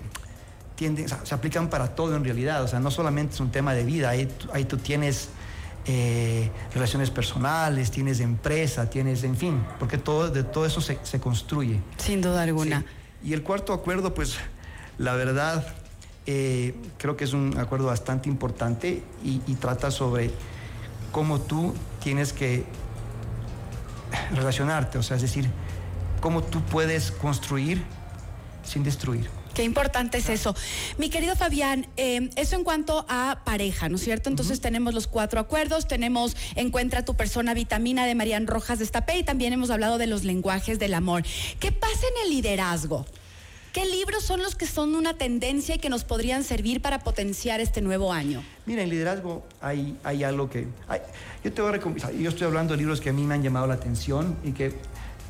tienden, 0.77 1.07
se 1.09 1.35
aplican 1.35 1.69
para 1.69 1.95
todo 1.95 2.17
en 2.17 2.25
realidad, 2.25 2.63
o 2.63 2.69
sea, 2.69 2.81
no 2.81 2.91
solamente 2.91 3.35
es 3.35 3.41
un 3.41 3.51
tema 3.51 3.75
de 3.75 3.85
vida, 3.85 4.11
ahí, 4.11 4.29
ahí 4.53 4.65
tú 4.65 4.79
tienes 4.79 5.29
eh, 5.87 6.51
relaciones 6.75 7.11
personales, 7.11 7.91
tienes 7.91 8.21
empresa, 8.21 8.89
tienes, 8.91 9.25
en 9.25 9.37
fin, 9.37 9.63
porque 9.79 9.99
todo, 9.99 10.31
de 10.31 10.45
todo 10.45 10.67
eso 10.67 10.81
se, 10.81 10.97
construye. 11.21 11.81
Sin 11.97 12.21
duda 12.21 12.43
alguna. 12.43 12.85
Y 13.23 13.33
el 13.33 13.43
cuarto 13.43 13.73
acuerdo, 13.73 14.15
pues, 14.15 14.37
la 14.99 15.15
verdad, 15.15 15.67
eh, 16.27 16.75
creo 16.99 17.17
que 17.17 17.25
es 17.25 17.33
un 17.33 17.57
acuerdo 17.59 17.87
bastante 17.87 18.29
importante 18.29 19.03
y, 19.25 19.39
trata 19.55 19.91
sobre 19.91 20.31
cómo 21.13 21.41
tú 21.41 21.75
tienes 22.03 22.33
que 22.33 22.65
relacionarte, 24.35 24.99
o 24.99 25.03
sea, 25.03 25.17
es 25.17 25.23
decir, 25.23 25.51
cómo 26.21 26.43
tú 26.43 26.61
puedes 26.63 27.11
construir 27.11 27.83
sin 28.63 28.85
destruir. 28.85 29.29
Qué 29.55 29.65
importante 29.65 30.19
es 30.19 30.29
eso. 30.29 30.55
Mi 30.97 31.11
querido 31.11 31.35
Fabián, 31.35 31.89
eh, 31.97 32.31
eso 32.37 32.55
en 32.55 32.63
cuanto 32.63 33.05
a 33.09 33.41
pareja, 33.45 33.89
¿no 33.89 33.97
es 33.97 34.05
cierto? 34.05 34.31
Entonces 34.31 34.61
tenemos 34.61 34.95
los 34.95 35.09
cuatro 35.09 35.41
acuerdos, 35.41 35.89
tenemos 35.89 36.37
Encuentra 36.55 37.05
tu 37.05 37.17
persona 37.17 37.55
vitamina 37.55 38.07
de 38.07 38.15
Marian 38.15 38.47
Rojas 38.47 38.79
de 38.79 38.85
Estapé 38.85 39.19
y 39.19 39.25
también 39.25 39.53
hemos 39.53 39.71
hablado 39.71 39.99
de 39.99 40.07
los 40.07 40.25
lenguajes 40.25 40.79
del 40.79 40.95
amor. 40.95 41.25
¿Qué 41.59 41.73
pasa 41.73 42.07
en 42.15 42.27
el 42.27 42.31
liderazgo? 42.37 43.07
¿Qué 43.73 43.87
libros 43.87 44.25
son 44.25 44.43
los 44.43 44.57
que 44.57 44.67
son 44.67 44.97
una 44.97 45.15
tendencia 45.15 45.77
y 45.77 45.79
que 45.79 45.89
nos 45.89 46.03
podrían 46.03 46.43
servir 46.43 46.83
para 46.83 46.99
potenciar 47.01 47.61
este 47.61 47.81
nuevo 47.81 48.13
año? 48.13 48.43
Mira, 48.67 48.83
en 48.83 48.91
liderazgo 48.91 49.45
hay, 49.61 49.97
hay 50.03 50.25
algo 50.25 50.51
que... 50.51 50.67
yo 51.45 51.53
te 51.53 51.63
voy 51.63 51.75
a 51.75 52.11
yo 52.11 52.29
estoy 52.31 52.47
hablando 52.47 52.75
de 52.75 52.79
libros 52.79 53.01
que 53.01 53.11
a 53.11 53.13
mí 53.13 53.23
me 53.23 53.35
han 53.35 53.43
llamado 53.45 53.69
la 53.69 53.75
atención 53.75 54.37
y 54.43 54.53
que, 54.53 54.75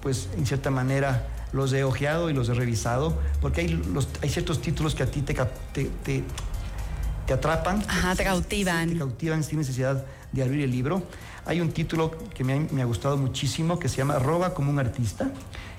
pues, 0.01 0.31
en 0.39 0.47
cierta 0.47 0.71
manera 0.71 1.29
los 1.53 1.73
he 1.75 1.85
ojeado 1.85 2.31
y 2.31 2.33
los 2.33 2.49
he 2.49 2.55
revisado, 2.55 3.19
porque 3.43 3.61
hay, 3.61 3.69
los, 3.69 4.09
hay 4.23 4.31
ciertos 4.31 4.63
títulos 4.63 4.95
que 4.95 5.03
a 5.03 5.07
ti 5.07 5.21
te, 5.21 5.35
te, 5.73 5.91
te, 6.05 7.35
atrapan. 7.35 7.85
Ajá, 7.89 8.17
te 8.17 8.25
cautivan. 8.25 8.91
te 8.91 8.99
cautivan 8.99 9.45
sin 9.45 9.59
necesidad 9.59 10.05
de 10.33 10.43
abrir 10.43 10.65
el 10.65 10.71
libro. 10.71 11.03
Hay 11.47 11.61
un 11.61 11.73
título 11.73 12.11
que 12.35 12.45
me 12.45 12.55
ha, 12.55 12.59
me 12.73 12.83
ha, 12.83 12.85
gustado 12.85 13.17
muchísimo 13.17 13.79
que 13.79 13.89
se 13.89 13.97
llama 13.97 14.19
Roba 14.19 14.55
como 14.55 14.71
un 14.71 14.79
artista, 14.79 15.31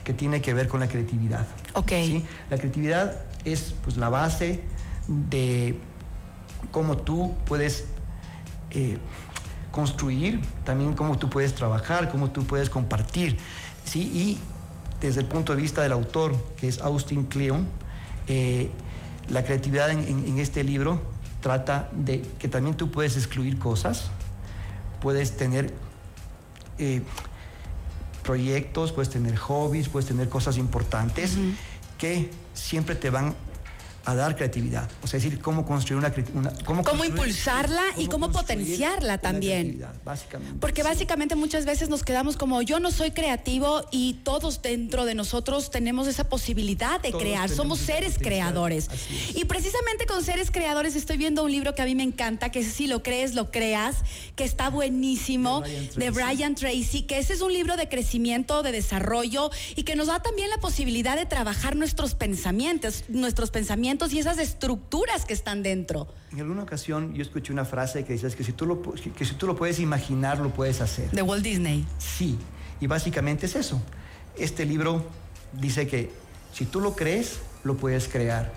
que 0.04 0.14
tiene 0.14 0.42
que 0.42 0.54
ver 0.54 0.68
con 0.68 0.80
la 0.80 0.88
creatividad. 0.88 1.46
Ok. 1.74 1.90
¿sí? 1.90 2.26
La 2.50 2.58
creatividad 2.58 3.16
es 3.46 3.74
pues, 3.84 3.98
la 3.98 4.10
base 4.10 4.62
de 5.08 5.78
cómo 6.72 6.98
tú 6.98 7.36
puedes 7.46 7.86
eh, 8.72 8.98
construir, 9.72 10.42
también 10.64 10.94
cómo 10.94 11.18
tú 11.18 11.30
puedes 11.30 11.54
trabajar, 11.56 12.10
cómo 12.10 12.32
tú 12.32 12.44
puedes 12.46 12.70
compartir. 12.70 13.38
¿sí? 13.86 14.02
Y 14.02 14.40
desde 15.00 15.22
el 15.22 15.28
punto 15.28 15.56
de 15.56 15.62
vista 15.62 15.82
del 15.82 15.92
autor, 15.92 16.36
que 16.58 16.68
es 16.68 16.80
Austin 16.82 17.26
Kleon, 17.26 17.68
eh, 18.28 18.70
la 19.30 19.44
creatividad 19.44 19.90
en, 19.90 20.38
este 20.40 20.64
libro 20.64 21.02
trata 21.42 21.90
de 21.92 22.22
que 22.22 22.48
también 22.48 22.76
tú 22.76 22.92
puedes 22.92 23.18
excluir 23.18 23.58
cosas, 23.58 24.12
puedes 25.02 25.36
tener 25.36 25.74
eh, 26.78 27.02
proyectos, 28.24 28.92
puedes 28.92 29.10
tener 29.10 29.36
hobbies, 29.38 29.90
puedes 29.90 30.08
tener 30.08 30.30
cosas 30.30 30.58
importantes 30.58 31.38
que 31.98 32.30
siempre 32.54 32.96
te 32.96 33.10
van 33.10 33.36
a 34.06 34.16
dar 34.16 34.36
creatividad. 34.36 34.90
O 35.04 35.08
sea, 35.08 35.20
decir, 35.20 35.40
cómo 35.40 35.66
construir 35.66 36.00
una... 36.00 36.14
una 36.34 36.52
cómo, 36.66 36.84
cómo 36.84 37.06
impulsarla 37.06 37.84
y 37.98 38.08
cómo 38.08 38.32
potenciarla 38.32 39.20
también. 39.20 39.86
Básicamente. 40.04 40.58
Porque 40.60 40.84
básicamente 40.84 41.36
muchas 41.36 41.66
veces 41.66 41.90
nos 41.90 42.04
quedamos 42.04 42.36
como 42.36 42.62
yo 42.62 42.80
no 42.80 42.92
soy 42.92 43.12
creativo 43.12 43.86
y 43.92 44.16
todos 44.24 44.62
dentro 44.62 45.06
de 45.06 45.14
nosotros 45.14 45.70
tenemos 45.70 46.08
esa 46.08 46.30
posibilidad 46.30 47.00
de 47.00 47.12
crear. 47.12 47.50
Somos 47.50 47.80
seres 47.80 48.18
creadores. 48.18 48.90
Y 49.36 49.46
precisamente 49.46 50.06
con 50.06 50.24
seres 50.24 50.50
creadores 50.50 50.96
estoy 50.96 51.18
viendo 51.18 51.44
un 51.44 51.52
libro 51.52 51.76
que 51.76 51.82
a 51.82 51.86
mí 51.86 51.96
me 51.96 52.04
encanta, 52.04 52.50
que 52.50 52.60
es 52.60 52.72
Si 52.72 52.88
lo 52.88 53.04
crees, 53.04 53.36
lo 53.36 53.52
creas, 53.52 53.98
que 54.36 54.44
está 54.44 54.70
buenísimo, 54.70 55.62
de 55.62 56.10
Brian 56.10 56.56
Tracy, 56.56 57.04
que 57.04 57.20
ese 57.20 57.34
es 57.34 57.42
un 57.42 57.54
libro 57.54 57.78
de 57.78 57.88
crecimiento, 57.88 58.64
de 58.64 58.72
desarrollo 58.72 59.52
y 59.76 59.84
que 59.84 59.96
nos 59.96 60.08
da 60.08 60.22
también 60.22 60.50
la 60.50 60.58
posibilidad 60.58 61.16
de 61.16 61.26
trabajar 61.26 61.76
nuestros 61.76 62.16
pensamientos, 62.16 63.04
nuestros 63.10 63.52
pensamientos 63.52 63.91
y 64.14 64.20
esas 64.20 64.38
estructuras 64.38 65.26
que 65.26 65.34
están 65.34 65.64
dentro. 65.64 66.08
En 66.32 66.40
alguna 66.40 66.64
ocasión 66.64 67.14
yo 67.14 67.22
escuché 67.22 67.52
una 67.52 67.66
frase 67.66 68.06
que 68.06 68.14
dice 68.14 68.30
que 68.32 68.44
si 68.44 68.54
tú 68.54 68.66
lo, 68.66 68.82
que 68.82 69.26
si 69.26 69.34
tú 69.36 69.48
lo 69.48 69.56
puedes 69.56 69.80
imaginar, 69.80 70.40
lo 70.40 70.50
puedes 70.50 70.82
hacer. 70.82 71.12
De 71.12 71.22
Walt 71.22 71.44
Disney. 71.44 71.86
Sí, 71.98 72.38
y 72.80 72.88
básicamente 72.88 73.46
es 73.46 73.56
eso. 73.56 73.82
Este 74.38 74.66
libro 74.66 75.06
dice 75.54 75.88
que 75.88 76.12
si 76.54 76.66
tú 76.66 76.80
lo 76.80 76.96
crees, 76.96 77.40
lo 77.64 77.76
puedes 77.78 78.08
crear. 78.08 78.54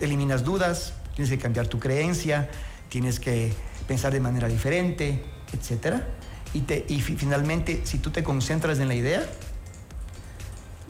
Eliminas 0.00 0.44
dudas, 0.44 0.92
tienes 1.14 1.30
que 1.30 1.38
cambiar 1.38 1.66
tu 1.66 1.78
creencia, 1.78 2.50
tienes 2.88 3.20
que 3.20 3.52
pensar 3.88 4.12
de 4.12 4.20
manera 4.20 4.48
diferente, 4.48 5.22
etc. 5.52 6.02
Y, 6.52 6.60
te, 6.60 6.84
y 6.88 7.00
finalmente, 7.00 7.80
si 7.84 7.98
tú 7.98 8.10
te 8.10 8.22
concentras 8.22 8.78
en 8.80 8.88
la 8.88 8.94
idea, 8.94 9.26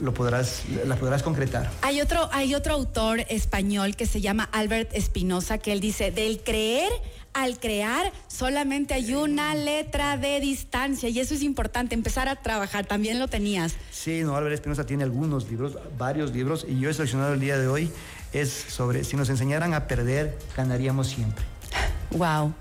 lo 0.00 0.14
podrás, 0.14 0.62
la 0.86 0.96
podrás 0.96 1.22
concretar. 1.22 1.70
Hay 1.82 2.00
otro, 2.00 2.28
hay 2.32 2.54
otro 2.54 2.74
autor 2.74 3.20
español 3.28 3.96
que 3.96 4.06
se 4.06 4.20
llama 4.20 4.48
Albert 4.52 4.90
Espinosa 4.94 5.58
que 5.58 5.72
él 5.72 5.80
dice, 5.80 6.10
del 6.10 6.40
creer 6.42 6.90
al 7.32 7.60
crear 7.60 8.12
solamente 8.26 8.94
hay 8.94 9.14
una 9.14 9.54
letra 9.54 10.16
de 10.16 10.40
distancia 10.40 11.08
y 11.08 11.20
eso 11.20 11.34
es 11.34 11.42
importante, 11.42 11.94
empezar 11.94 12.28
a 12.28 12.36
trabajar, 12.36 12.86
también 12.86 13.18
lo 13.18 13.28
tenías. 13.28 13.76
Sí, 13.90 14.22
no, 14.22 14.36
Albert 14.36 14.54
Espinosa 14.54 14.84
tiene 14.84 15.04
algunos 15.04 15.48
libros, 15.48 15.78
varios 15.96 16.32
libros 16.32 16.66
y 16.68 16.78
yo 16.80 16.90
he 16.90 16.94
seleccionado 16.94 17.34
el 17.34 17.40
día 17.40 17.58
de 17.58 17.68
hoy 17.68 17.90
es 18.32 18.50
sobre 18.50 19.04
si 19.04 19.16
nos 19.16 19.28
enseñaran 19.28 19.74
a 19.74 19.86
perder, 19.86 20.38
ganaríamos 20.56 21.08
siempre. 21.08 21.44
Wow. 22.10 22.52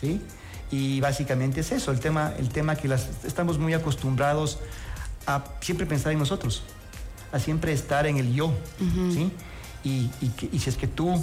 ¿Sí? 0.00 0.18
Y 0.70 0.98
básicamente 1.02 1.60
es 1.60 1.72
eso, 1.72 1.90
el 1.90 2.00
tema, 2.00 2.32
el 2.38 2.48
tema 2.48 2.74
que 2.74 2.88
las, 2.88 3.22
estamos 3.24 3.58
muy 3.58 3.74
acostumbrados 3.74 4.58
a 5.26 5.44
siempre 5.60 5.84
pensar 5.84 6.12
en 6.12 6.18
nosotros 6.18 6.62
a 7.34 7.40
siempre 7.40 7.72
estar 7.72 8.06
en 8.06 8.16
el 8.16 8.32
yo, 8.32 8.54
¿sí? 9.12 9.32
Y, 9.82 10.08
si 10.56 10.70
es 10.70 10.76
que 10.76 10.86
tú 10.86 11.20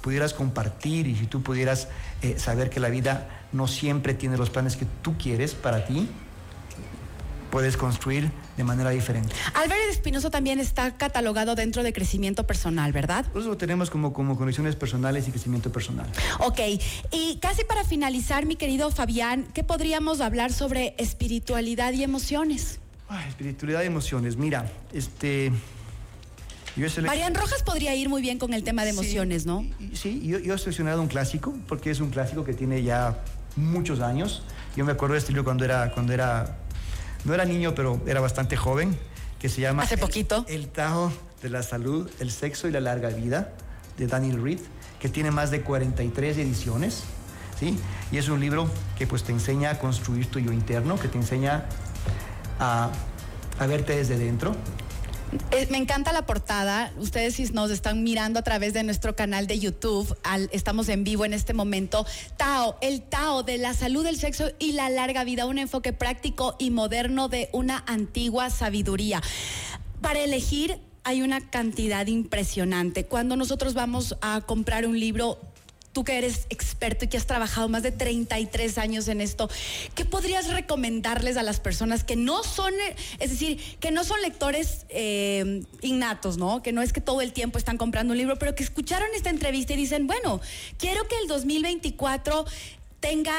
pudieras 0.00 0.32
compartir 0.32 1.06
y 1.06 1.14
si 1.14 1.26
tú 1.26 1.42
pudieras 1.42 1.88
eh, 2.22 2.38
saber 2.38 2.70
que 2.70 2.80
la 2.80 2.88
vida 2.88 3.28
no 3.52 3.68
siempre 3.68 4.14
tiene 4.14 4.38
los 4.38 4.48
planes 4.48 4.76
que 4.76 4.86
tú 5.02 5.18
quieres 5.18 5.52
para 5.52 5.84
ti, 5.84 6.08
puedes 7.50 7.76
construir 7.76 8.32
de 8.56 8.64
manera 8.64 8.88
diferente. 8.88 9.34
Albert 9.52 9.90
Espinoso 9.90 10.30
también 10.30 10.58
está 10.58 10.96
catalogado 10.96 11.54
dentro 11.54 11.82
de 11.82 11.92
crecimiento 11.92 12.46
personal, 12.46 12.90
¿verdad? 12.92 13.26
Nosotros 13.26 13.44
lo 13.44 13.56
tenemos 13.58 13.90
como, 13.90 14.14
como 14.14 14.38
condiciones 14.38 14.74
personales 14.74 15.28
y 15.28 15.32
crecimiento 15.32 15.70
personal. 15.70 16.06
Ok, 16.38 16.60
y 17.10 17.36
casi 17.42 17.64
para 17.64 17.84
finalizar, 17.84 18.46
mi 18.46 18.56
querido 18.56 18.90
Fabián, 18.90 19.46
¿qué 19.52 19.64
podríamos 19.64 20.22
hablar 20.22 20.50
sobre 20.50 20.94
espiritualidad 20.96 21.92
y 21.92 22.04
emociones? 22.04 22.80
Espiritualidad 23.26 23.82
y 23.82 23.86
emociones. 23.86 24.36
Mira, 24.36 24.70
este. 24.92 25.52
Marian 27.04 27.34
Rojas 27.34 27.62
podría 27.62 27.94
ir 27.94 28.08
muy 28.08 28.22
bien 28.22 28.38
con 28.38 28.54
el 28.54 28.64
tema 28.64 28.84
de 28.84 28.90
emociones, 28.90 29.44
¿no? 29.44 29.66
Sí, 29.92 30.22
yo, 30.26 30.54
he 30.54 30.58
seleccionado 30.58 31.02
un 31.02 31.08
clásico, 31.08 31.54
porque 31.68 31.90
es 31.90 32.00
un 32.00 32.10
clásico 32.10 32.44
que 32.44 32.54
tiene 32.54 32.82
ya 32.82 33.18
muchos 33.56 34.00
años. 34.00 34.42
Yo 34.74 34.84
me 34.86 34.92
acuerdo 34.92 35.12
de 35.12 35.18
este 35.18 35.32
libro 35.32 35.44
cuando 35.44 35.66
era, 35.66 35.92
cuando 35.92 36.14
era, 36.14 36.56
no 37.24 37.34
era 37.34 37.44
niño, 37.44 37.74
pero 37.74 38.00
era 38.06 38.20
bastante 38.20 38.56
joven, 38.56 38.96
que 39.38 39.50
se 39.50 39.60
llama... 39.60 39.82
Hace 39.82 39.98
poquito. 39.98 40.46
El, 40.48 40.68
Tajo 40.68 41.12
de 41.42 41.50
la 41.50 41.62
Salud, 41.62 42.10
el 42.20 42.30
Sexo 42.30 42.68
y 42.68 42.70
la 42.70 42.80
Larga 42.80 43.10
Vida, 43.10 43.52
de 43.98 44.06
Daniel 44.06 44.42
Reed, 44.42 44.60
que 44.98 45.10
tiene 45.10 45.30
más 45.30 45.50
de 45.50 45.60
43 45.60 46.38
ediciones, 46.38 47.02
¿sí? 47.58 47.76
Y 48.10 48.16
es 48.16 48.28
un 48.28 48.40
libro 48.40 48.70
que 48.96 49.06
pues 49.06 49.24
te 49.24 49.32
enseña 49.32 49.70
a 49.70 49.78
construir 49.78 50.26
tu 50.26 50.38
yo 50.38 50.52
interno, 50.52 50.98
que 50.98 51.08
te 51.08 51.18
enseña 51.18 51.66
a, 52.62 52.90
verte 53.66 53.96
desde 53.96 54.18
dentro. 54.18 54.56
Me 55.70 55.78
encanta 55.78 56.12
la 56.12 56.26
portada. 56.26 56.92
Ustedes 56.98 57.36
si 57.36 57.44
nos 57.52 57.70
están 57.70 58.02
mirando 58.02 58.38
a 58.38 58.42
través 58.42 58.74
de 58.74 58.82
nuestro 58.82 59.16
canal 59.16 59.46
de 59.46 59.58
YouTube, 59.58 60.14
estamos 60.50 60.88
en 60.88 61.04
vivo 61.04 61.24
en 61.24 61.32
este 61.32 61.54
momento. 61.54 62.04
Tao, 62.36 62.76
el 62.82 63.02
Tao 63.02 63.42
de 63.42 63.56
la 63.56 63.72
salud, 63.72 64.04
el 64.04 64.18
sexo 64.18 64.50
y 64.58 64.72
la 64.72 64.90
larga 64.90 65.24
vida, 65.24 65.46
un 65.46 65.58
enfoque 65.58 65.92
práctico 65.92 66.56
y 66.58 66.70
moderno 66.70 67.28
de 67.28 67.48
una 67.52 67.82
antigua 67.86 68.50
sabiduría. 68.50 69.22
Para 70.02 70.20
elegir 70.20 70.78
hay 71.04 71.22
una 71.22 71.40
cantidad 71.40 72.06
impresionante. 72.06 73.06
Cuando 73.06 73.36
nosotros 73.36 73.74
vamos 73.74 74.16
a 74.20 74.40
comprar 74.42 74.86
un 74.86 75.00
libro, 75.00 75.38
tú 75.92 76.04
que 76.04 76.18
eres 76.18 76.46
experto 76.50 77.04
y 77.04 77.08
que 77.08 77.16
has 77.16 77.26
trabajado 77.26 77.68
más 77.68 77.82
de 77.82 77.92
33 77.92 78.78
años 78.78 79.08
en 79.08 79.20
esto, 79.20 79.50
¿qué 79.94 80.04
podrías 80.04 80.50
recomendarles 80.50 81.36
a 81.36 81.42
las 81.42 81.60
personas 81.60 82.04
que 82.04 82.16
no 82.16 82.42
son, 82.42 82.72
es 83.18 83.30
decir, 83.30 83.60
que 83.78 83.90
no 83.90 84.04
son 84.04 84.20
lectores 84.22 84.86
eh, 84.88 85.62
innatos, 85.82 86.38
¿no? 86.38 86.62
Que 86.62 86.72
no 86.72 86.82
es 86.82 86.92
que 86.92 87.00
todo 87.00 87.20
el 87.20 87.32
tiempo 87.32 87.58
están 87.58 87.76
comprando 87.76 88.12
un 88.12 88.18
libro, 88.18 88.38
pero 88.38 88.54
que 88.54 88.62
escucharon 88.62 89.08
esta 89.14 89.30
entrevista 89.30 89.74
y 89.74 89.76
dicen, 89.76 90.06
bueno, 90.06 90.40
quiero 90.78 91.06
que 91.08 91.16
el 91.18 91.28
2024 91.28 92.46
tenga, 93.00 93.34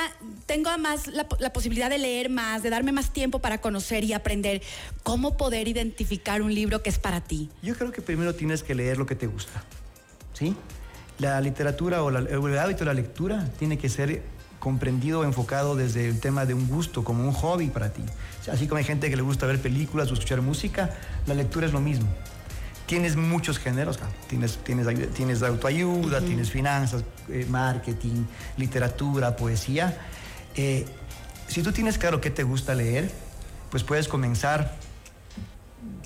tenga 0.45 0.77
más 0.77 1.07
la, 1.07 1.25
la, 1.39 1.53
posibilidad 1.53 1.89
de 1.89 1.97
leer 1.97 2.29
más, 2.29 2.63
de 2.63 2.69
darme 2.69 2.91
más 2.91 3.13
tiempo 3.13 3.39
para 3.39 3.61
conocer 3.61 4.03
y 4.03 4.11
aprender 4.11 4.61
cómo 5.03 5.37
poder 5.37 5.67
identificar 5.69 6.41
un 6.41 6.53
libro 6.53 6.83
que 6.83 6.89
es 6.89 6.99
para 6.99 7.21
ti. 7.21 7.49
Yo 7.61 7.75
creo 7.75 7.91
que 7.91 8.01
primero 8.01 8.35
tienes 8.35 8.61
que 8.61 8.75
leer 8.75 8.97
lo 8.97 9.05
que 9.05 9.15
te 9.15 9.25
gusta, 9.25 9.63
¿sí? 10.33 10.53
La 11.19 11.39
literatura 11.41 12.03
o 12.03 12.09
el 12.09 12.57
hábito 12.57 12.79
de 12.79 12.85
la 12.85 12.93
lectura 12.93 13.49
tiene 13.57 13.77
que 13.77 13.89
ser 13.89 14.21
comprendido, 14.63 15.25
enfocado 15.25 15.75
desde 15.75 16.07
el 16.07 16.21
tema 16.21 16.45
de 16.45 16.53
un 16.53 16.69
gusto, 16.69 17.03
como 17.03 17.27
un 17.27 17.33
hobby 17.33 17.67
para 17.67 17.91
ti. 17.91 18.01
Así 18.49 18.65
como 18.65 18.77
hay 18.77 18.85
gente 18.85 19.09
que 19.09 19.17
le 19.17 19.21
gusta 19.21 19.45
ver 19.45 19.61
películas 19.61 20.09
o 20.09 20.13
escuchar 20.13 20.41
música, 20.41 20.89
la 21.27 21.33
lectura 21.33 21.65
es 21.65 21.73
lo 21.73 21.81
mismo. 21.81 22.07
Tienes 22.85 23.17
muchos 23.17 23.59
géneros, 23.59 23.99
tienes, 24.29 24.57
tienes, 24.63 24.87
tienes 25.13 25.43
autoayuda, 25.43 26.21
tienes 26.21 26.49
finanzas, 26.49 27.03
eh, 27.27 27.45
marketing, 27.49 28.23
literatura, 28.55 29.35
poesía. 29.35 29.97
Eh, 30.55 30.85
si 31.47 31.61
tú 31.61 31.73
tienes 31.73 31.97
claro 31.97 32.21
qué 32.21 32.29
te 32.29 32.43
gusta 32.43 32.73
leer, 32.73 33.11
pues 33.69 33.83
puedes 33.83 34.07
comenzar 34.07 34.77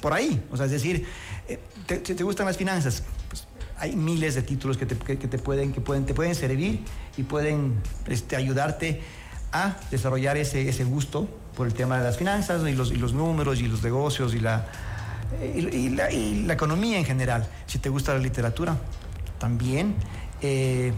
por 0.01 0.13
ahí. 0.13 0.43
O 0.51 0.57
sea, 0.57 0.65
es 0.65 0.71
decir, 0.71 1.05
eh, 1.47 1.59
te, 1.85 1.97
te, 1.99 2.23
gustan 2.23 2.47
las 2.47 2.57
finanzas, 2.57 3.03
hay 3.79 3.95
miles 3.95 4.35
de 4.35 4.41
títulos 4.41 4.77
que 4.77 4.85
te, 4.85 4.95
pueden, 4.95 5.71
que 5.71 5.81
pueden, 5.81 6.05
te 6.05 6.13
pueden 6.13 6.35
servir 6.35 6.83
y 7.15 7.23
pueden 7.23 7.75
este, 8.07 8.35
ayudarte 8.35 9.01
a 9.51 9.77
desarrollar 9.91 10.37
ese, 10.37 10.67
ese 10.67 10.83
gusto 10.83 11.27
por 11.55 11.67
el 11.67 11.73
tema 11.73 11.97
de 11.97 12.03
las 12.03 12.17
finanzas 12.17 12.67
y 12.67 12.73
los, 12.73 12.91
y 12.91 12.95
los 12.95 13.13
números 13.13 13.59
y 13.61 13.67
los 13.67 13.83
negocios 13.83 14.33
y 14.33 14.39
la, 14.39 14.67
y, 15.53 15.89
la, 15.89 16.11
y 16.11 16.43
la 16.43 16.53
economía 16.53 16.97
en 16.97 17.05
general. 17.05 17.47
Si 17.65 17.79
te 17.79 17.89
gusta 17.89 18.13
la 18.13 18.19
literatura, 18.19 18.77
también. 19.37 19.95
Eh, 20.41 20.93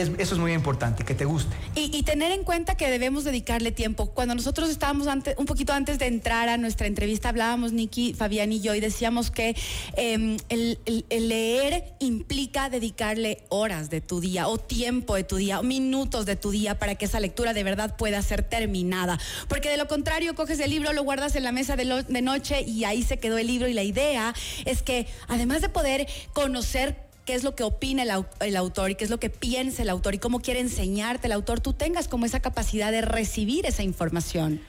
eso 0.00 0.34
es 0.34 0.38
muy 0.38 0.52
importante, 0.52 1.04
que 1.04 1.14
te 1.14 1.24
guste. 1.24 1.54
Y, 1.74 2.02
tener 2.02 2.32
en 2.32 2.44
cuenta 2.44 2.76
que 2.76 2.90
debemos 2.90 3.24
dedicarle 3.24 3.72
tiempo. 3.72 4.06
Cuando 4.06 4.34
nosotros 4.34 4.70
estábamos 4.70 5.06
antes, 5.06 5.34
un 5.38 5.46
poquito 5.46 5.72
antes 5.72 5.98
de 5.98 6.06
entrar 6.06 6.48
a 6.48 6.56
nuestra 6.56 6.86
entrevista, 6.86 7.28
hablábamos 7.28 7.72
Nicky, 7.72 8.14
Fabián 8.14 8.52
y 8.52 8.60
yo, 8.60 8.74
y 8.74 8.80
decíamos 8.80 9.30
que 9.30 9.56
em, 9.96 10.36
el, 10.48 10.78
leer 11.10 11.94
implica 11.98 12.70
dedicarle 12.70 13.42
horas 13.48 13.90
de 13.90 14.00
tu 14.00 14.20
día, 14.20 14.48
o 14.48 14.58
tiempo 14.58 15.16
de 15.16 15.24
tu 15.24 15.36
día, 15.36 15.60
o 15.60 15.62
minutos 15.62 16.26
de 16.26 16.36
tu 16.36 16.50
día, 16.50 16.78
para 16.78 16.94
que 16.94 17.04
esa 17.04 17.20
lectura 17.20 17.52
de 17.52 17.64
verdad 17.64 17.96
pueda 17.96 18.22
ser 18.22 18.42
terminada. 18.42 19.18
Porque 19.48 19.68
de 19.68 19.76
lo 19.76 19.88
contrario, 19.88 20.34
coges 20.34 20.60
el 20.60 20.70
libro, 20.70 20.92
lo 20.92 21.02
guardas 21.02 21.34
en 21.36 21.42
la 21.42 21.52
mesa 21.52 21.76
de, 21.76 22.04
de 22.08 22.22
noche 22.22 22.62
y 22.62 22.84
ahí 22.84 23.02
se 23.02 23.18
quedó 23.18 23.38
el 23.38 23.46
libro. 23.46 23.68
Y 23.68 23.74
la 23.74 23.82
idea 23.82 24.34
es 24.64 24.82
que, 24.82 25.06
además 25.26 25.60
de 25.60 25.68
poder 25.68 26.06
conocer 26.32 27.07
qué 27.28 27.34
es 27.34 27.44
lo 27.44 27.54
que 27.54 27.62
opina 27.62 28.04
el, 28.40 28.56
autor 28.56 28.90
y 28.90 28.94
qué 28.94 29.04
es 29.04 29.10
lo 29.10 29.20
que 29.20 29.28
piensa 29.28 29.82
el 29.82 29.90
autor 29.90 30.14
y 30.14 30.18
cómo 30.18 30.40
quiere 30.40 30.60
enseñarte 30.60 31.26
el 31.26 31.32
autor, 31.32 31.60
tú 31.60 31.74
tengas 31.74 32.08
como 32.08 32.24
esa 32.24 32.40
capacidad 32.40 32.90
de 32.90 33.02
recibir 33.02 33.66
esa 33.66 33.82
información. 33.82 34.62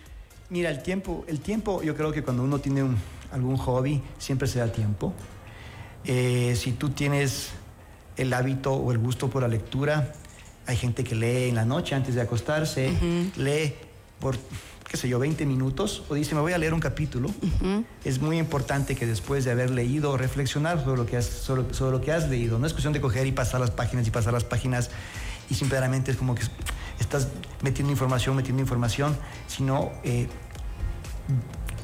Mira, 0.49 0.69
el 0.69 0.83
tiempo, 0.83 1.23
el 1.29 1.39
tiempo, 1.39 1.81
yo 1.83 1.95
creo 1.95 2.11
que 2.11 2.21
cuando 2.21 2.43
uno 2.43 2.59
tiene 2.59 2.83
algún 3.31 3.55
hobby, 3.55 4.01
siempre 4.17 4.45
se 4.45 4.59
da 4.59 4.69
tiempo. 4.73 5.13
Eh, 6.03 6.53
si 6.57 6.73
tú 6.73 6.89
tienes 6.89 7.51
el 8.17 8.33
hábito 8.33 8.73
o 8.73 8.91
el 8.91 8.97
gusto 8.97 9.29
por 9.29 9.41
la 9.41 9.47
lectura, 9.47 10.11
hay 10.65 10.75
gente 10.75 11.05
que 11.05 11.15
lee 11.15 11.47
en 11.47 11.55
la 11.55 11.63
noche 11.63 11.95
antes 11.95 12.13
de 12.13 12.19
acostarse, 12.19 12.91
lee 13.37 13.73
por 14.19 14.35
qué 14.89 14.97
sé 14.97 15.07
yo, 15.07 15.19
20 15.19 15.45
minutos 15.45 16.03
o 16.09 16.15
dice, 16.15 16.33
me 16.33 16.41
voy 16.41 16.53
a 16.53 16.57
leer 16.57 16.73
un 16.73 16.79
capítulo, 16.79 17.29
es 18.03 18.19
muy 18.19 18.39
importante 18.39 18.95
que 18.95 19.05
después 19.05 19.45
de 19.45 19.51
haber 19.51 19.69
leído, 19.69 20.17
reflexionar 20.17 20.83
sobre 20.83 20.97
lo, 20.97 21.05
que 21.05 21.15
has, 21.15 21.25
sobre, 21.25 21.61
lo 21.91 22.01
que 22.01 22.11
has 22.11 22.27
leído. 22.27 22.57
No 22.57 22.65
es 22.65 22.73
cuestión 22.73 22.91
de 22.91 22.99
coger 22.99 23.27
y 23.27 23.31
pasar 23.31 23.61
las 23.61 23.69
páginas 23.69 24.07
y 24.07 24.11
pasar 24.11 24.33
las 24.33 24.43
páginas 24.43 24.89
y 25.47 25.53
simplemente 25.53 26.09
es 26.09 26.17
como 26.17 26.33
que 26.33 26.41
estás 26.99 27.27
metiendo 27.61 27.91
información, 27.91 28.35
metiendo 28.35 28.63
información, 28.63 29.15
sino 29.47 29.91
eh, 30.03 30.27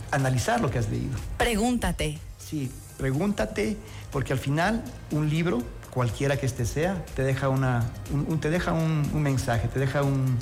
analizar 0.09 0.59
lo 0.59 0.71
que 0.71 0.79
has 0.79 0.89
leído. 0.89 1.15
Pregúntate. 1.37 2.17
Sí, 2.39 2.71
pregúntate, 2.97 3.77
porque 4.11 4.33
al 4.33 4.39
final 4.39 4.83
un 5.11 5.29
libro, 5.29 5.61
cualquiera 5.91 6.37
que 6.37 6.47
este 6.47 6.65
sea, 6.65 7.05
te 7.15 7.21
deja, 7.21 7.49
una, 7.49 7.85
te 8.41 8.49
deja 8.49 8.73
un 8.73 9.21
mensaje, 9.21 9.67
te 9.67 9.79
deja 9.79 10.01
un 10.01 10.37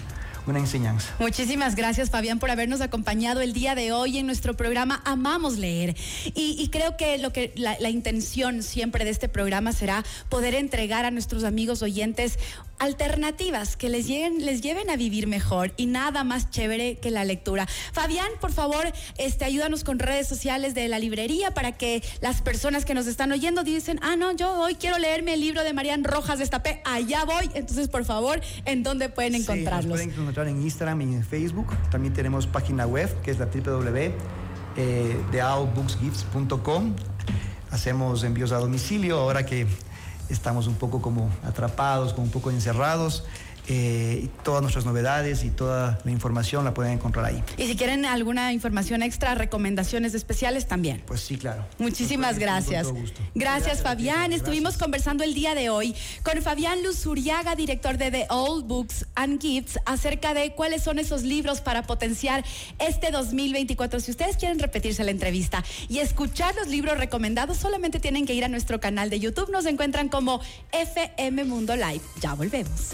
una 0.47 0.59
enseñanza. 0.59 1.13
Muchísimas 1.19 1.75
gracias, 1.75 2.09
Fabián, 2.09 2.39
por 2.39 2.51
habernos 2.51 2.81
acompañado 2.81 3.41
el 3.41 3.53
día 3.53 3.75
de 3.75 3.91
hoy 3.91 4.17
en 4.17 4.25
nuestro 4.25 4.55
programa 4.55 5.01
Amamos 5.05 5.57
Leer. 5.57 5.95
Y, 6.35 6.69
creo 6.69 6.97
que, 6.97 7.17
lo 7.17 7.31
que 7.31 7.53
la, 7.55 7.77
la 7.79 7.89
intención 7.89 8.63
siempre 8.63 9.05
de 9.05 9.11
este 9.11 9.29
programa 9.29 9.71
será 9.71 10.03
poder 10.29 10.55
entregar 10.55 11.05
a 11.05 11.11
nuestros 11.11 11.43
amigos 11.43 11.81
oyentes 11.81 12.37
alternativas 12.79 13.77
que 13.77 13.89
les, 13.89 14.07
lleguen, 14.07 14.45
les 14.45 14.61
lleven 14.61 14.89
a 14.89 14.97
vivir 14.97 15.27
mejor 15.27 15.73
y 15.77 15.85
nada 15.85 16.23
más 16.23 16.49
chévere 16.49 16.97
que 16.97 17.11
la 17.11 17.23
lectura. 17.23 17.65
Fabián, 17.93 18.27
por 18.41 18.51
favor, 18.51 18.91
este, 19.17 19.45
ayúdanos 19.45 19.83
con 19.83 19.99
redes 19.99 20.27
sociales 20.27 20.73
de 20.73 20.87
la 20.87 20.99
librería 20.99 21.53
para 21.53 21.71
que 21.73 22.03
las 22.21 22.41
personas 22.41 22.83
que 22.83 22.93
nos 22.93 23.07
están 23.07 23.31
oyendo 23.31 23.63
dicen, 23.63 23.99
ah, 24.01 24.15
no, 24.15 24.33
yo 24.33 24.59
hoy 24.59 24.75
quiero 24.75 24.97
leerme 24.97 25.33
el 25.35 25.41
libro 25.41 25.63
de 25.63 25.73
Marian 25.73 26.03
Rojas 26.03 26.39
Destapé, 26.39 26.81
allá 26.83 27.23
voy. 27.23 27.49
Entonces, 27.53 27.87
por 27.87 28.03
favor, 28.05 28.41
¿en 28.65 28.83
dónde 28.83 29.09
pueden 29.09 29.35
encontrarlos? 29.35 29.99
En 30.41 30.61
Instagram 30.61 31.01
y 31.01 31.15
en 31.15 31.23
Facebook. 31.23 31.67
También 31.91 32.13
tenemos 32.13 32.47
página 32.47 32.85
web 32.85 33.09
que 33.21 33.31
es 33.31 33.39
la 33.39 33.45
www 33.45 34.13
eh, 34.75 35.21
Hacemos 37.71 38.23
envíos 38.23 38.51
a 38.51 38.57
domicilio 38.57 39.19
ahora 39.19 39.45
que 39.45 39.67
estamos 40.29 40.67
un 40.67 40.75
poco 40.75 41.01
como 41.01 41.29
atrapados, 41.43 42.13
como 42.13 42.25
un 42.25 42.31
poco 42.31 42.51
encerrados. 42.51 43.25
Eh, 43.67 44.27
todas 44.43 44.61
nuestras 44.61 44.85
novedades 44.85 45.45
y 45.45 45.49
toda 45.49 45.99
la 46.03 46.11
información 46.11 46.65
la 46.65 46.73
pueden 46.73 46.93
encontrar 46.93 47.25
ahí. 47.25 47.41
Y 47.57 47.67
si 47.67 47.75
quieren 47.77 48.05
alguna 48.05 48.51
información 48.51 49.03
extra, 49.03 49.35
recomendaciones 49.35 50.13
especiales 50.13 50.67
también. 50.67 51.01
Pues 51.05 51.21
sí, 51.21 51.37
claro. 51.37 51.65
Muchísimas 51.79 52.39
gracias. 52.39 52.87
Gracias, 53.35 53.81
Fabián. 53.81 54.33
Estuvimos 54.33 54.77
conversando 54.77 55.23
el 55.23 55.33
día 55.33 55.55
de 55.55 55.69
hoy 55.69 55.95
con 56.23 56.41
Fabián 56.41 56.83
Luzuriaga, 56.83 57.55
director 57.55 57.97
de 57.97 58.11
The 58.11 58.27
Old 58.29 58.65
Books 58.65 59.05
and 59.15 59.41
Gifts, 59.41 59.79
acerca 59.85 60.33
de 60.33 60.53
cuáles 60.53 60.83
son 60.83 60.99
esos 60.99 61.23
libros 61.23 61.61
para 61.61 61.83
potenciar 61.83 62.43
este 62.79 63.11
2024. 63.11 64.01
Si 64.01 64.11
ustedes 64.11 64.35
quieren 64.35 64.59
repetirse 64.59 65.03
la 65.03 65.11
entrevista 65.11 65.63
y 65.87 65.99
escuchar 65.99 66.53
los 66.55 66.67
libros 66.67 66.97
recomendados, 66.97 67.57
solamente 67.57 67.99
tienen 67.99 68.25
que 68.25 68.33
ir 68.33 68.43
a 68.43 68.49
nuestro 68.49 68.81
canal 68.81 69.09
de 69.09 69.19
YouTube. 69.19 69.49
Nos 69.51 69.65
encuentran 69.65 70.09
como 70.09 70.41
FM 70.71 71.45
Mundo 71.45 71.75
Live. 71.75 72.01
Ya 72.19 72.33
volvemos. 72.33 72.93